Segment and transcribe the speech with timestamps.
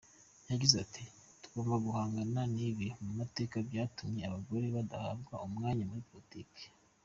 [0.49, 1.03] Yagize ati
[1.41, 6.63] “Tugomba guhangana n’ibiri mu mateka byatumye abagore badahabwa umwanya muri politiki.